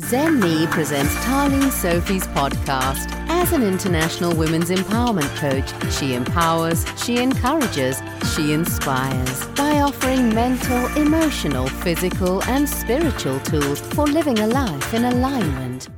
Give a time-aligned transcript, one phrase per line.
[0.00, 3.10] Zen Me presents Taleen Sophie's podcast.
[3.28, 8.00] As an international women's empowerment coach, she empowers, she encourages,
[8.32, 15.04] she inspires by offering mental, emotional, physical, and spiritual tools for living a life in
[15.04, 15.88] alignment.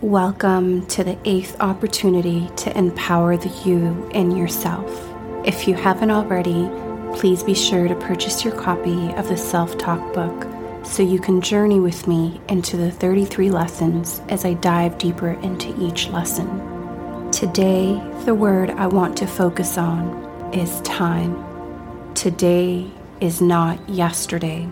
[0.00, 4.90] Welcome to the eighth opportunity to empower the you in yourself.
[5.44, 6.68] If you haven't already,
[7.16, 11.40] please be sure to purchase your copy of the Self Talk book so you can
[11.40, 17.30] journey with me into the 33 lessons as I dive deeper into each lesson.
[17.30, 22.14] Today, the word I want to focus on is time.
[22.14, 22.90] Today
[23.20, 24.68] is not yesterday.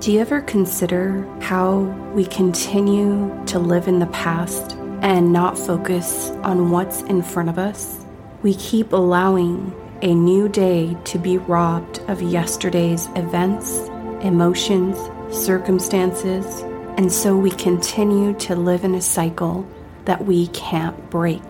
[0.00, 1.78] Do you ever consider how
[2.14, 4.72] we continue to live in the past
[5.02, 8.04] and not focus on what's in front of us?
[8.42, 13.88] We keep allowing a new day to be robbed of yesterday's events,
[14.20, 14.96] emotions,
[15.30, 16.62] circumstances,
[16.96, 19.66] and so we continue to live in a cycle
[20.04, 21.42] that we can't break.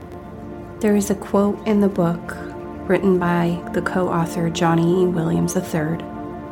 [0.80, 2.36] There is a quote in the book
[2.88, 5.06] written by the co author Johnnie E.
[5.06, 5.98] Williams III,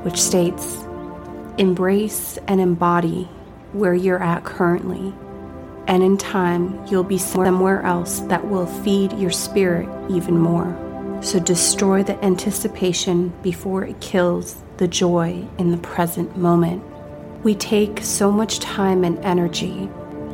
[0.03, 0.85] which states
[1.59, 3.25] Embrace and embody
[3.73, 5.15] where you're at currently,
[5.87, 10.81] and in time you'll be somewhere else that will feed your spirit even more.
[11.23, 16.83] So destroy the anticipation before it kills the joy in the present moment.
[17.45, 19.91] We take so much time and energy,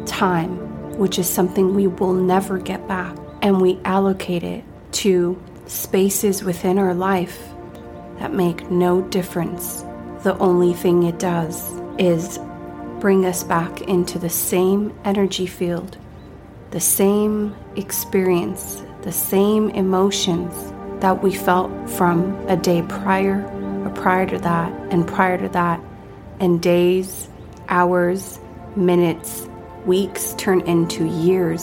[0.06, 5.36] time, which is something we will never get back, and we allocate it to
[5.66, 7.52] spaces within our life
[8.20, 9.82] that make no difference.
[10.22, 12.38] The only thing it does is
[13.00, 15.98] bring us back into the same energy field,
[16.70, 20.54] the same experience, the same emotions
[21.00, 23.42] that we felt from a day prior,
[23.84, 25.80] or prior to that, and prior to that,
[26.40, 27.28] and days,
[27.68, 28.40] hours,
[28.74, 29.48] minutes,
[29.86, 31.62] weeks turn into years.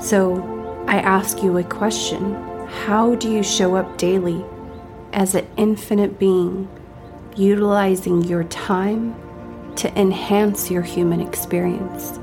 [0.00, 2.34] So I ask you a question
[2.86, 4.44] How do you show up daily
[5.12, 6.68] as an infinite being,
[7.36, 9.14] utilizing your time
[9.76, 12.18] to enhance your human experience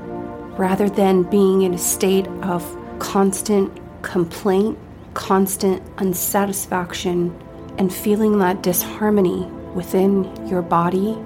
[0.56, 4.78] rather than being in a state of constant complaint,
[5.14, 7.34] constant unsatisfaction,
[7.78, 9.44] and feeling that disharmony
[9.74, 11.16] within your body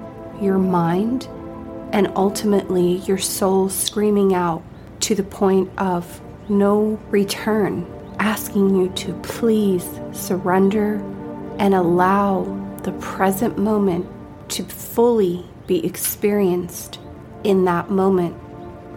[0.41, 1.27] your mind,
[1.91, 4.63] and ultimately your soul screaming out
[5.01, 7.85] to the point of no return,
[8.19, 10.95] asking you to please surrender
[11.59, 12.43] and allow
[12.83, 14.05] the present moment
[14.49, 16.99] to fully be experienced
[17.43, 18.35] in that moment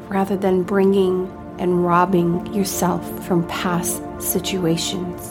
[0.09, 5.31] rather than bringing and robbing yourself from past situations.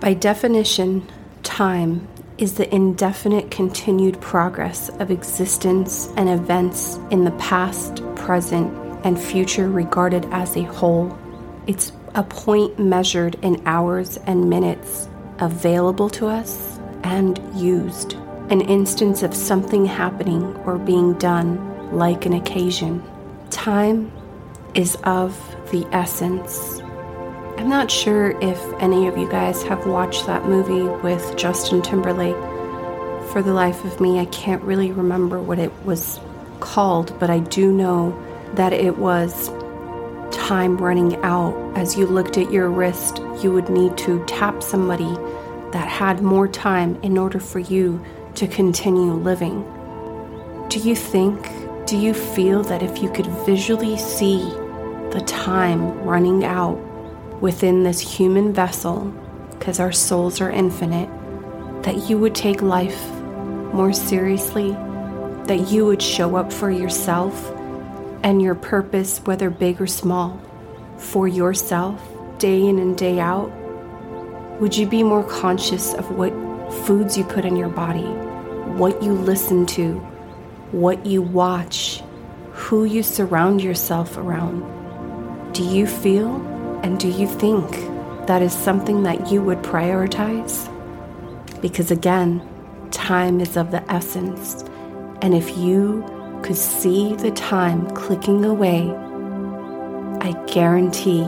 [0.00, 1.08] By definition,
[1.42, 2.06] time
[2.38, 8.72] is the indefinite continued progress of existence and events in the past, present,
[9.04, 11.16] and future regarded as a whole.
[11.66, 15.08] It's a point measured in hours and minutes
[15.38, 18.14] available to us and used,
[18.50, 23.02] an instance of something happening or being done like an occasion.
[23.50, 24.10] Time
[24.74, 25.38] is of
[25.70, 26.80] the essence
[27.56, 32.34] I'm not sure if any of you guys have watched that movie with Justin Timberlake.
[33.32, 36.18] For the life of me, I can't really remember what it was
[36.60, 38.20] called, but I do know
[38.54, 39.50] that it was
[40.32, 41.54] time running out.
[41.76, 45.14] As you looked at your wrist, you would need to tap somebody
[45.72, 48.04] that had more time in order for you
[48.34, 49.62] to continue living.
[50.68, 51.48] Do you think,
[51.86, 54.38] do you feel that if you could visually see
[55.12, 56.78] the time running out,
[57.40, 59.12] within this human vessel,
[59.50, 61.08] because our souls are infinite,
[61.82, 63.10] that you would take life
[63.72, 64.70] more seriously,
[65.44, 67.50] that you would show up for yourself
[68.22, 70.40] and your purpose, whether big or small,
[70.96, 72.00] for yourself,
[72.38, 73.50] day in and day out?
[74.60, 76.32] Would you be more conscious of what
[76.84, 78.06] foods you put in your body,
[78.78, 79.94] what you listen to,
[80.70, 82.02] what you watch,
[82.52, 84.62] who you surround yourself around?
[85.52, 86.38] Do you feel
[86.84, 87.70] and do you think
[88.26, 90.70] that is something that you would prioritize?
[91.62, 92.46] Because again,
[92.90, 94.62] time is of the essence.
[95.22, 96.04] And if you
[96.42, 98.90] could see the time clicking away,
[100.20, 101.22] I guarantee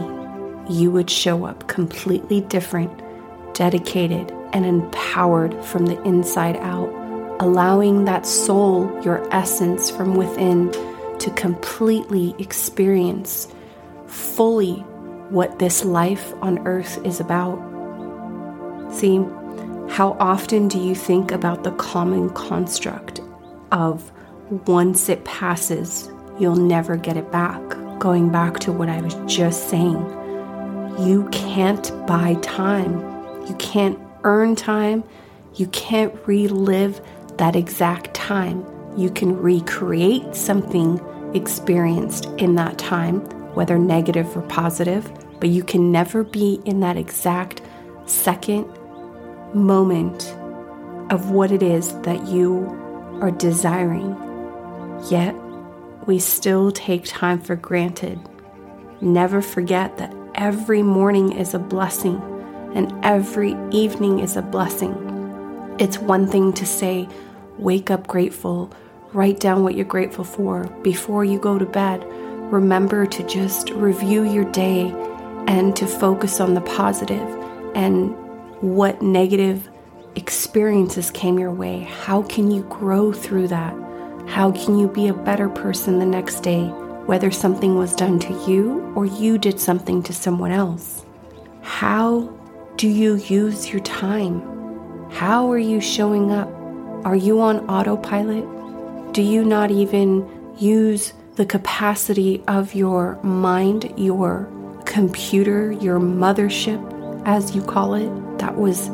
[0.69, 2.93] you would show up completely different,
[3.55, 6.91] dedicated, and empowered from the inside out,
[7.41, 10.70] allowing that soul, your essence from within,
[11.19, 13.49] to completely experience
[14.06, 14.85] fully
[15.31, 17.56] what this life on earth is about.
[18.93, 19.17] See,
[19.88, 23.20] how often do you think about the common construct
[23.73, 24.12] of
[24.67, 27.61] once it passes, you'll never get it back.
[27.99, 29.96] Going back to what I was just saying,
[30.99, 33.00] you can't buy time.
[33.46, 35.02] You can't earn time.
[35.55, 37.00] You can't relive
[37.38, 38.64] that exact time.
[38.96, 41.00] You can recreate something
[41.34, 43.26] experienced in that time,
[43.56, 45.11] whether negative or positive,
[45.41, 47.62] but you can never be in that exact
[48.05, 48.67] second
[49.55, 50.37] moment
[51.11, 52.67] of what it is that you
[53.23, 54.14] are desiring.
[55.08, 55.35] Yet,
[56.06, 58.20] we still take time for granted.
[59.00, 62.20] Never forget that every morning is a blessing
[62.75, 64.93] and every evening is a blessing.
[65.79, 67.08] It's one thing to say,
[67.56, 68.70] wake up grateful,
[69.14, 72.05] write down what you're grateful for before you go to bed.
[72.50, 74.93] Remember to just review your day
[75.48, 77.28] and to focus on the positive
[77.75, 78.14] and
[78.62, 79.69] what negative
[80.14, 81.81] experiences came your way.
[81.81, 83.75] How can you grow through that?
[84.28, 86.64] How can you be a better person the next day,
[87.06, 91.04] whether something was done to you or you did something to someone else?
[91.62, 92.32] How
[92.76, 95.10] do you use your time?
[95.10, 96.48] How are you showing up?
[97.04, 99.12] Are you on autopilot?
[99.12, 100.28] Do you not even
[100.58, 104.50] use the capacity of your mind, your
[104.86, 106.82] computer, your mothership,
[107.26, 108.90] as you call it, that was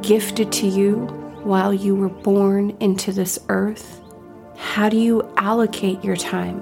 [0.00, 0.96] gifted to you
[1.42, 4.00] while you were born into this earth?
[4.56, 6.60] How do you allocate your time?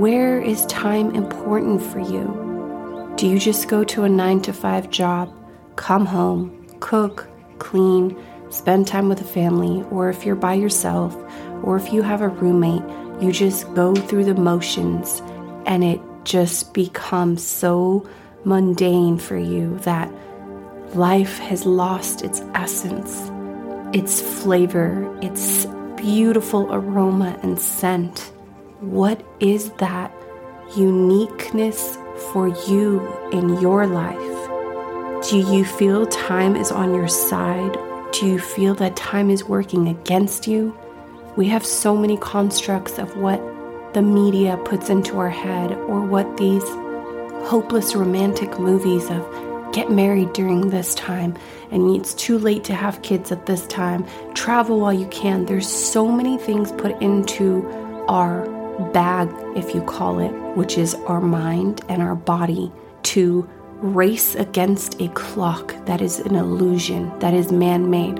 [0.00, 3.12] Where is time important for you?
[3.16, 5.30] Do you just go to a nine to five job,
[5.76, 8.16] come home, cook, clean,
[8.48, 11.14] spend time with a family, or if you're by yourself,
[11.62, 12.82] or if you have a roommate,
[13.20, 15.20] you just go through the motions
[15.66, 18.08] and it just becomes so
[18.44, 20.10] mundane for you that
[20.94, 23.30] life has lost its essence,
[23.94, 28.32] its flavor, its beautiful aroma and scent.
[28.80, 30.12] What is that
[30.76, 31.98] uniqueness
[32.32, 34.40] for you in your life?
[35.28, 37.76] Do you feel time is on your side?
[38.12, 40.76] Do you feel that time is working against you?
[41.36, 43.40] We have so many constructs of what
[43.94, 46.64] the media puts into our head or what these
[47.48, 49.26] hopeless romantic movies of
[49.72, 51.36] get married during this time
[51.70, 54.04] and it's too late to have kids at this time.
[54.34, 55.46] Travel while you can.
[55.46, 57.64] There's so many things put into
[58.08, 58.44] our
[58.92, 62.72] bag, if you call it, which is our mind and our body,
[63.04, 68.16] to race against a clock that is an illusion, that is man made.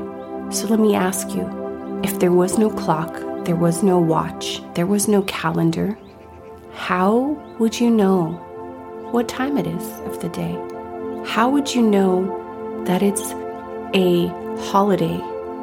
[0.54, 1.59] So let me ask you
[2.02, 3.14] if there was no clock,
[3.44, 5.99] there was no watch, there was no calendar,
[6.73, 8.32] how would you know
[9.11, 10.56] what time it is of the day?
[11.26, 13.32] How would you know that it's
[13.94, 14.29] a
[14.70, 15.19] holiday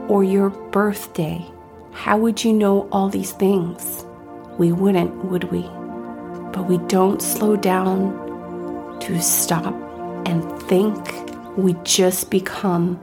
[0.07, 1.43] or your birthday?
[1.91, 4.05] How would you know all these things?
[4.57, 5.61] We wouldn't, would we?
[6.51, 9.73] But we don't slow down to stop
[10.27, 10.97] and think.
[11.57, 12.99] We just become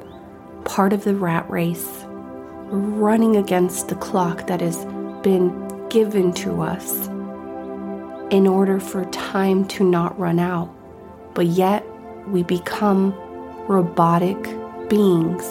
[0.65, 2.04] part of the rat race,
[2.71, 4.85] running against the clock that has
[5.23, 7.07] been given to us
[8.31, 10.75] in order for time to not run out.
[11.35, 11.85] But yet,
[12.27, 13.13] we become
[13.69, 14.43] robotic
[14.89, 15.45] beings,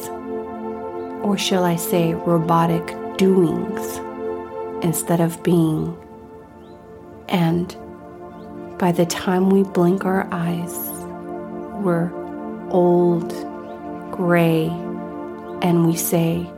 [1.24, 2.86] or shall I say, robotic
[3.18, 3.98] doings,
[4.84, 5.96] instead of being.
[7.30, 7.76] And
[8.78, 10.74] by the time we blink our eyes,
[11.82, 12.12] we're
[12.70, 13.32] old,
[14.12, 14.68] gray,
[15.62, 16.50] and we say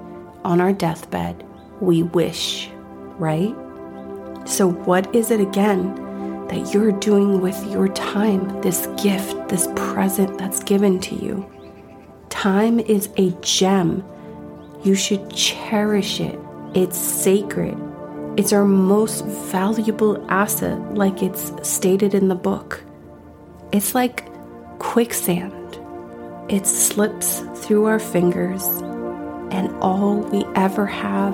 [0.46, 1.44] on our deathbed,
[1.82, 2.70] we wish,
[3.18, 3.54] right?
[4.46, 5.96] So, what is it again
[6.48, 11.50] that you're doing with your time, this gift, this present that's given to you?
[12.30, 14.04] Time is a gem.
[14.84, 16.40] You should cherish it.
[16.76, 17.76] It's sacred.
[18.38, 22.84] It's our most valuable asset, like it's stated in the book.
[23.72, 24.30] It's like
[24.78, 25.80] quicksand.
[26.50, 28.64] It slips through our fingers,
[29.56, 31.34] and all we ever have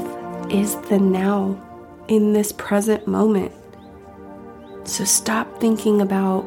[0.52, 1.60] is the now
[2.08, 3.52] in this present moment.
[4.84, 6.44] So stop thinking about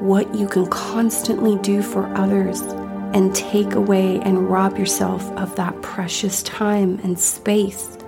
[0.00, 2.62] what you can constantly do for others
[3.12, 7.98] and take away and rob yourself of that precious time and space.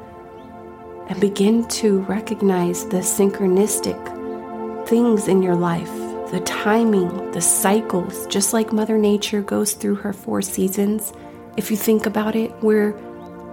[1.08, 5.92] And begin to recognize the synchronistic things in your life,
[6.30, 11.12] the timing, the cycles, just like Mother Nature goes through her four seasons.
[11.56, 12.96] If you think about it, we're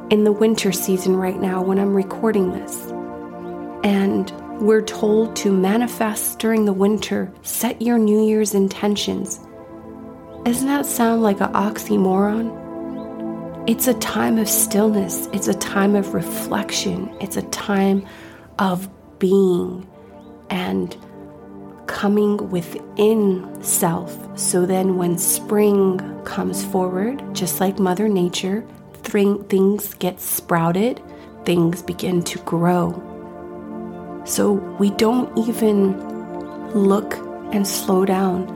[0.09, 2.85] in the winter season right now when I'm recording this.
[3.83, 9.39] And we're told to manifest during the winter, set your New Year's intentions
[10.45, 12.57] doesn't that sound like an oxymoron?
[13.69, 18.05] It's a time of stillness, it's a time of reflection, it's a time
[18.57, 18.89] of
[19.19, 19.85] being.
[20.49, 20.97] and
[21.89, 24.15] coming within self.
[24.39, 28.63] So then, when spring comes forward, just like Mother Nature,
[29.03, 31.01] things get sprouted,
[31.45, 32.93] things begin to grow.
[34.25, 35.97] So we don't even
[36.73, 37.17] look
[37.51, 38.55] and slow down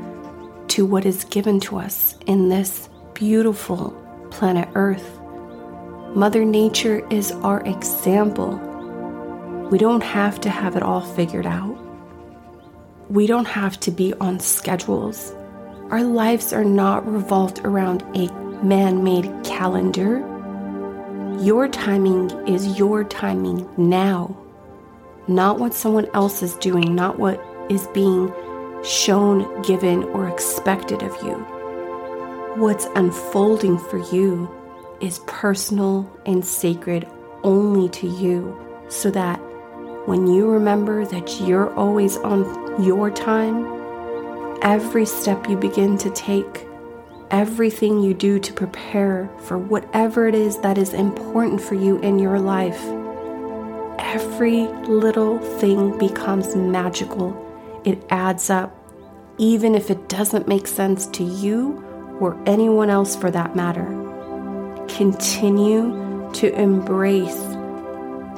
[0.68, 3.92] to what is given to us in this beautiful
[4.30, 5.20] planet Earth.
[6.14, 8.60] Mother Nature is our example.
[9.72, 11.83] We don't have to have it all figured out.
[13.14, 15.36] We don't have to be on schedules.
[15.92, 18.28] Our lives are not revolved around a
[18.64, 20.18] man made calendar.
[21.40, 24.36] Your timing is your timing now,
[25.28, 27.40] not what someone else is doing, not what
[27.70, 28.34] is being
[28.84, 31.36] shown, given, or expected of you.
[32.56, 34.50] What's unfolding for you
[35.02, 37.08] is personal and sacred
[37.44, 38.58] only to you,
[38.90, 39.40] so that
[40.06, 43.66] when you remember that you're always on your time,
[44.62, 46.68] every step you begin to take,
[47.32, 52.20] everything you do to prepare for whatever it is that is important for you in
[52.20, 52.82] your life,
[54.00, 57.40] every little thing becomes magical.
[57.86, 58.76] It adds up,
[59.38, 61.84] even if it doesn't make sense to you
[62.20, 64.04] or anyone else for that matter
[64.88, 67.53] continue to embrace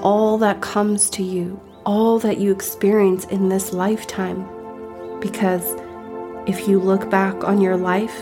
[0.01, 4.47] all that comes to you, all that you experience in this lifetime.
[5.19, 5.75] Because
[6.47, 8.15] if you look back on your life,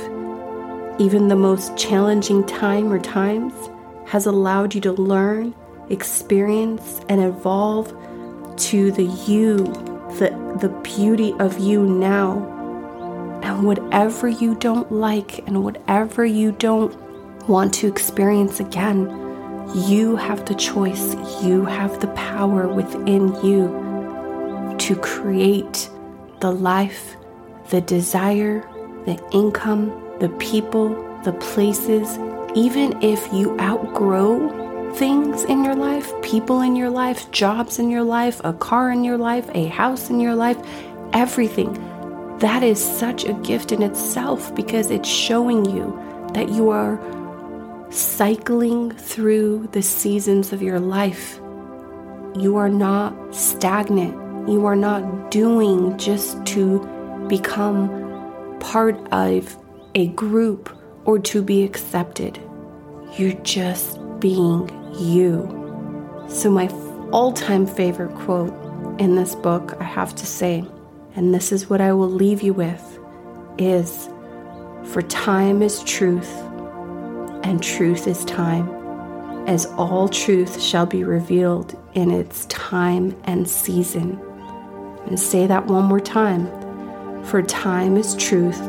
[1.00, 3.54] even the most challenging time or times
[4.06, 5.54] has allowed you to learn,
[5.90, 7.90] experience, and evolve
[8.58, 9.58] to the you,
[10.20, 10.30] the,
[10.62, 12.50] the beauty of you now.
[13.44, 16.96] And whatever you don't like and whatever you don't
[17.50, 19.08] want to experience again,
[19.76, 25.90] you have the choice, you have the power within you to create
[26.40, 27.16] the life,
[27.70, 28.62] the desire,
[29.06, 30.90] the income, the people,
[31.24, 32.18] the places,
[32.56, 38.04] even if you outgrow things in your life, people in your life, jobs in your
[38.04, 40.58] life, a car in your life, a house in your life,
[41.14, 41.74] everything.
[42.40, 46.00] That is such a gift in itself because it's showing you
[46.34, 47.00] that you are
[47.94, 51.40] cycling through the seasons of your life.
[52.36, 54.50] You are not stagnant.
[54.50, 56.80] You are not doing just to
[57.30, 59.56] become part of
[59.94, 62.40] a group or to be accepted.
[63.16, 64.70] You're just being
[65.00, 66.26] you.
[66.28, 66.68] So, my
[67.12, 68.54] all time favorite quote
[69.00, 70.66] in this book, I have to say,
[71.16, 73.00] and this is what I will leave you with,
[73.60, 74.10] is
[74.86, 76.34] For time is truth
[77.44, 78.68] and truth is time,
[79.48, 84.20] as all truth shall be revealed in its time and season.
[85.06, 86.48] And say that one more time.
[87.26, 88.60] For time is truth,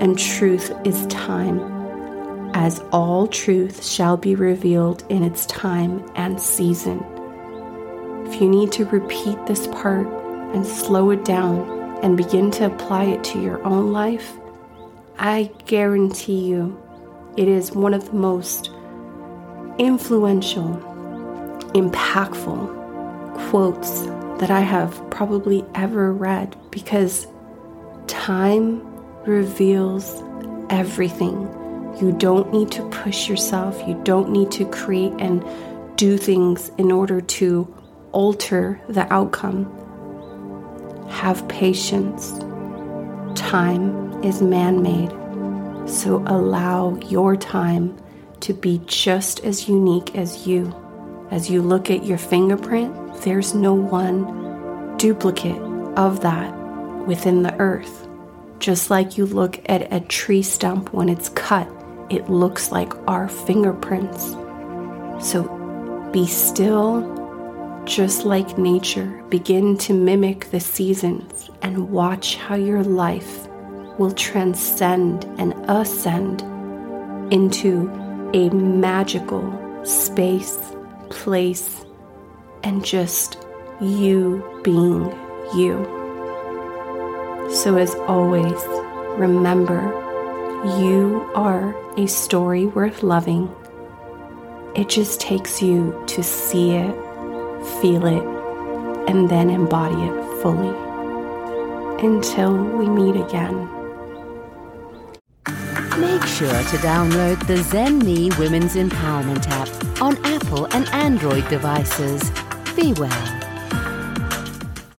[0.00, 1.60] and truth is time,
[2.54, 7.04] as all truth shall be revealed in its time and season.
[8.26, 10.06] If you need to repeat this part
[10.54, 14.36] and slow it down and begin to apply it to your own life,
[15.18, 16.81] I guarantee you
[17.36, 18.70] it is one of the most
[19.78, 20.76] influential,
[21.74, 24.02] impactful quotes
[24.38, 27.26] that I have probably ever read because
[28.06, 28.82] time
[29.24, 30.22] reveals
[30.68, 31.48] everything.
[32.00, 35.44] You don't need to push yourself, you don't need to create and
[35.96, 37.72] do things in order to
[38.12, 39.70] alter the outcome.
[41.08, 42.32] Have patience.
[43.34, 45.21] Time is man made.
[45.86, 47.96] So allow your time
[48.40, 50.74] to be just as unique as you.
[51.30, 55.60] As you look at your fingerprint, there's no one duplicate
[55.96, 56.52] of that
[57.06, 58.06] within the earth.
[58.58, 61.68] Just like you look at a tree stump when it's cut,
[62.10, 64.30] it looks like our fingerprints.
[65.26, 69.22] So be still, just like nature.
[69.30, 73.48] Begin to mimic the seasons and watch how your life
[74.02, 76.42] will transcend and ascend
[77.32, 77.88] into
[78.34, 79.46] a magical
[79.84, 80.58] space,
[81.08, 81.84] place,
[82.64, 83.38] and just
[83.80, 85.04] you being
[85.54, 85.74] you.
[87.52, 88.60] So, as always,
[89.16, 89.80] remember
[90.80, 93.54] you are a story worth loving.
[94.74, 96.92] It just takes you to see it,
[97.80, 100.74] feel it, and then embody it fully.
[102.04, 103.81] Until we meet again.
[106.02, 112.28] Make sure to download the Zen Me Women's Empowerment app on Apple and Android devices.
[112.74, 113.41] Be well.